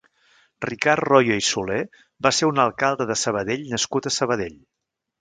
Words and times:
Ricard 0.63 1.05
Royo 1.09 1.37
i 1.41 1.43
Soler 1.49 1.79
va 2.29 2.33
ser 2.39 2.51
un 2.55 2.65
alcalde 2.65 3.11
de 3.13 3.21
Sabadell 3.27 3.71
nascut 3.77 4.09
a 4.15 4.19
Sabadell. 4.21 4.61